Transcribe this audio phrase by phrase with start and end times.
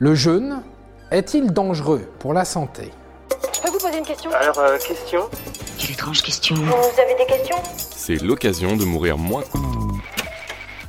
[0.00, 0.62] Le jeûne
[1.10, 2.92] est-il dangereux pour la santé?
[3.52, 4.30] Je peux vous poser une question?
[4.30, 5.22] Alors, euh, question?
[5.76, 6.54] Quelle étrange question.
[6.54, 7.56] Vous avez des questions?
[7.76, 9.42] C'est l'occasion de mourir moins.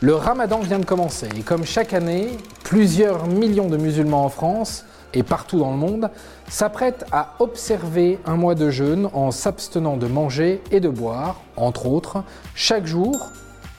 [0.00, 4.84] Le ramadan vient de commencer et comme chaque année, plusieurs millions de musulmans en France
[5.14, 6.10] et partout dans le monde
[6.48, 11.86] s'apprêtent à observer un mois de jeûne en s'abstenant de manger et de boire, entre
[11.86, 12.24] autres,
[12.56, 13.30] chaque jour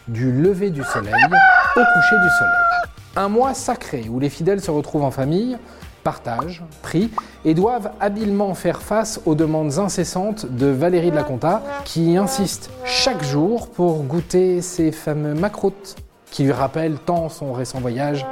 [0.08, 2.87] du lever du soleil au coucher du soleil.
[3.18, 5.58] Un mois sacré où les fidèles se retrouvent en famille,
[6.04, 7.10] partagent, prient
[7.46, 12.70] et doivent habilement faire face aux demandes incessantes de Valérie de la Conta qui insiste
[12.86, 15.96] chaque jour pour goûter ces fameux macroutes
[16.30, 18.24] qui lui rappellent tant son récent voyage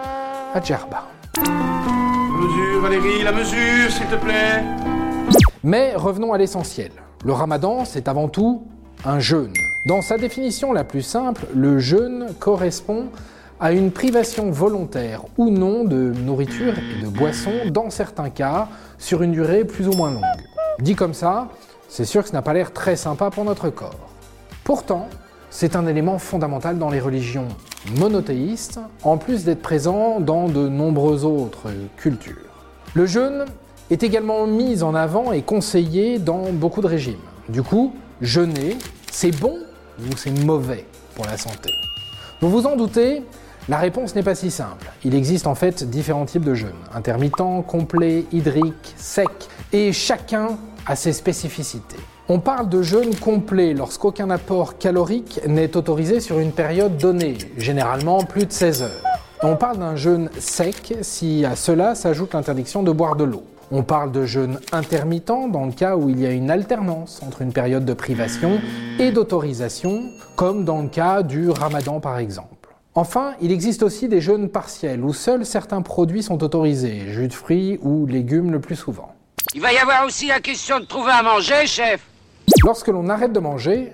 [0.54, 1.08] à Djerba.
[1.40, 4.64] Mesure, Valérie, la mesure, s'il te plaît.
[5.64, 6.92] Mais revenons à l'essentiel.
[7.26, 8.62] Le ramadan, c'est avant tout
[9.04, 9.54] un jeûne.
[9.88, 13.08] Dans sa définition la plus simple, le jeûne correspond
[13.60, 19.22] à une privation volontaire ou non de nourriture et de boissons, dans certains cas, sur
[19.22, 20.24] une durée plus ou moins longue.
[20.80, 21.48] Dit comme ça,
[21.88, 24.10] c'est sûr que ce n'a pas l'air très sympa pour notre corps.
[24.64, 25.08] Pourtant,
[25.50, 27.48] c'est un élément fondamental dans les religions
[27.98, 32.36] monothéistes, en plus d'être présent dans de nombreuses autres cultures.
[32.94, 33.46] Le jeûne
[33.90, 37.16] est également mis en avant et conseillé dans beaucoup de régimes.
[37.48, 38.78] Du coup, jeûner,
[39.12, 39.56] c'est bon
[40.00, 41.70] ou c'est mauvais pour la santé?
[42.42, 43.24] Vous vous en doutez,
[43.68, 44.92] la réponse n'est pas si simple.
[45.04, 49.30] Il existe en fait différents types de jeûnes, intermittent, complet, hydrique, sec,
[49.74, 51.98] et chacun a ses spécificités.
[52.30, 58.24] On parle de jeûne complet lorsqu'aucun apport calorique n'est autorisé sur une période donnée, généralement
[58.24, 59.04] plus de 16 heures.
[59.42, 63.44] On parle d'un jeûne sec si à cela s'ajoute l'interdiction de boire de l'eau.
[63.72, 67.42] On parle de jeûne intermittent dans le cas où il y a une alternance entre
[67.42, 68.60] une période de privation
[69.00, 70.04] et d'autorisation,
[70.36, 72.55] comme dans le cas du ramadan par exemple.
[72.98, 77.34] Enfin, il existe aussi des jeûnes partiels où seuls certains produits sont autorisés, jus de
[77.34, 79.14] fruits ou légumes le plus souvent.
[79.54, 82.08] Il va y avoir aussi la question de trouver à manger, chef.
[82.64, 83.92] Lorsque l'on arrête de manger,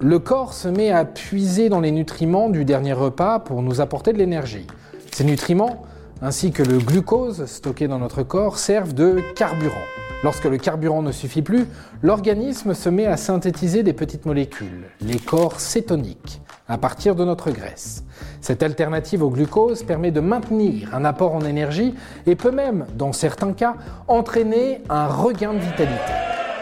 [0.00, 4.14] le corps se met à puiser dans les nutriments du dernier repas pour nous apporter
[4.14, 4.66] de l'énergie.
[5.12, 5.82] Ces nutriments,
[6.22, 9.76] ainsi que le glucose stocké dans notre corps, servent de carburant.
[10.24, 11.66] Lorsque le carburant ne suffit plus,
[12.00, 17.50] l'organisme se met à synthétiser des petites molécules, les corps cétoniques, à partir de notre
[17.50, 18.04] graisse.
[18.40, 21.94] Cette alternative au glucose permet de maintenir un apport en énergie
[22.26, 23.74] et peut même, dans certains cas,
[24.06, 26.12] entraîner un regain de vitalité.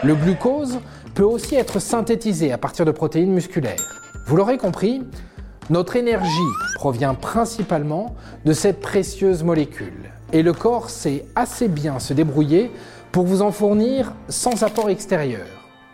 [0.03, 0.79] Le glucose
[1.13, 4.01] peut aussi être synthétisé à partir de protéines musculaires.
[4.25, 5.03] Vous l'aurez compris,
[5.69, 6.29] notre énergie
[6.75, 8.15] provient principalement
[8.45, 10.11] de cette précieuse molécule.
[10.31, 12.71] Et le corps sait assez bien se débrouiller
[13.11, 15.47] pour vous en fournir sans apport extérieur,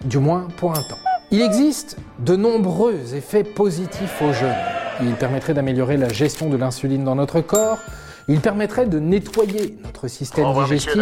[0.04, 1.13] du moins pour un temps.
[1.34, 4.54] Il existe de nombreux effets positifs au jeûne.
[5.02, 7.80] Il permettrait d'améliorer la gestion de l'insuline dans notre corps,
[8.28, 11.02] il permettrait de nettoyer notre système digestif,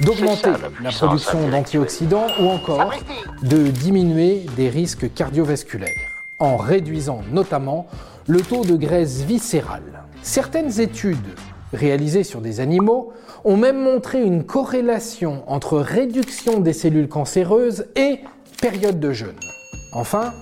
[0.00, 2.92] d'augmenter la production d'antioxydants ou encore
[3.42, 7.88] de diminuer des risques cardiovasculaires, en réduisant notamment
[8.28, 10.04] le taux de graisse viscérale.
[10.22, 11.34] Certaines études
[11.72, 13.12] réalisées sur des animaux
[13.44, 18.20] ont même montré une corrélation entre réduction des cellules cancéreuses et
[18.60, 19.36] période de jeûne.
[19.92, 20.34] Enfin,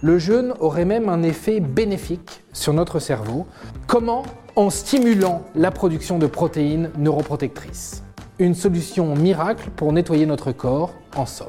[0.00, 3.46] le jeûne aurait même un effet bénéfique sur notre cerveau.
[3.86, 4.22] Comment?
[4.56, 8.02] En stimulant la production de protéines neuroprotectrices.
[8.38, 11.48] Une solution miracle pour nettoyer notre corps, en somme.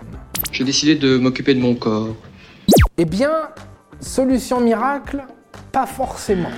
[0.52, 2.10] J'ai décidé de m'occuper de mon corps.
[2.98, 3.32] Eh bien,
[4.00, 5.24] solution miracle,
[5.72, 6.52] pas forcément.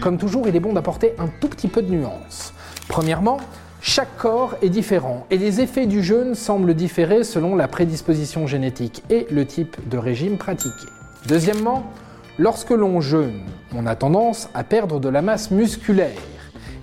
[0.00, 2.52] Comme toujours, il est bon d'apporter un tout petit peu de nuance.
[2.88, 3.38] Premièrement,
[3.84, 9.02] chaque corps est différent et les effets du jeûne semblent différer selon la prédisposition génétique
[9.10, 10.86] et le type de régime pratiqué.
[11.26, 11.90] Deuxièmement,
[12.38, 13.40] lorsque l'on jeûne,
[13.74, 16.12] on a tendance à perdre de la masse musculaire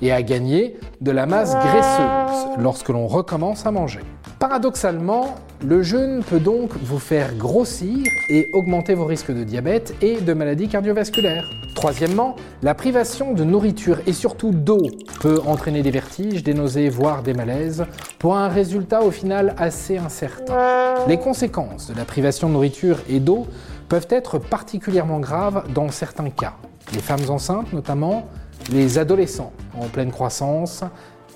[0.02, 4.02] et à gagner de la masse graisseuse lorsque l'on recommence à manger.
[4.40, 10.22] Paradoxalement, le jeûne peut donc vous faire grossir et augmenter vos risques de diabète et
[10.22, 11.50] de maladies cardiovasculaires.
[11.76, 14.88] Troisièmement, la privation de nourriture et surtout d'eau
[15.20, 17.86] peut entraîner des vertiges, des nausées, voire des malaises,
[18.18, 20.96] pour un résultat au final assez incertain.
[21.08, 23.48] Les conséquences de la privation de nourriture et d'eau
[23.90, 26.54] peuvent être particulièrement graves dans certains cas.
[26.94, 28.28] Les femmes enceintes notamment,
[28.72, 30.84] les adolescents en pleine croissance,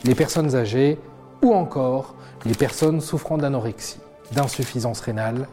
[0.04, 1.00] les personnes âgées
[1.42, 2.16] ou encore
[2.46, 4.00] les personnes souffrant d'anorexie,
[4.34, 5.48] d'insuffisance rénale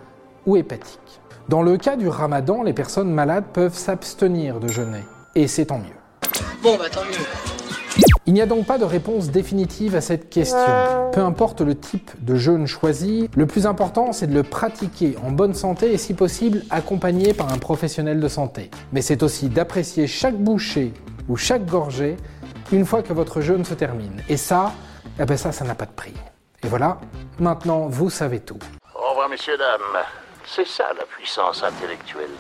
[0.46, 1.20] ou hépatique.
[1.48, 5.02] Dans le cas du ramadan, les personnes malades peuvent s'abstenir de jeûner,
[5.34, 6.30] et c'est tant mieux.
[6.62, 7.24] Bon, bah tant mieux.
[8.26, 10.58] Il n'y a donc pas de réponse définitive à cette question.
[11.12, 15.32] Peu importe le type de jeûne choisi, le plus important c'est de le pratiquer en
[15.32, 18.70] bonne santé et si possible accompagné par un professionnel de santé.
[18.92, 20.92] Mais c'est aussi d'apprécier chaque bouchée
[21.28, 22.16] ou chaque gorgée
[22.72, 24.22] une fois que votre jeûne se termine.
[24.28, 24.72] Et ça,
[25.18, 26.14] eh ben ça, ça n'a pas de prix.
[26.62, 27.00] Et voilà,
[27.38, 28.58] maintenant vous savez tout.
[28.94, 30.04] Au revoir, messieurs, dames.
[30.46, 32.30] C'est ça la puissance intellectuelle.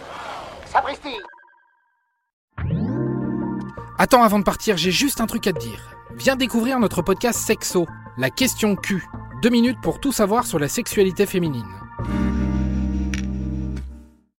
[0.66, 1.16] Sapristi
[3.98, 5.90] Attends, avant de partir, j'ai juste un truc à te dire.
[6.16, 7.86] Viens découvrir notre podcast Sexo,
[8.16, 9.04] la question Q.
[9.42, 11.68] Deux minutes pour tout savoir sur la sexualité féminine.